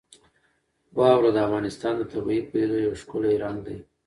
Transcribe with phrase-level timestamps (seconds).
[0.97, 3.77] واوره د افغانستان د طبیعي پدیدو یو ښکلی رنګ دی.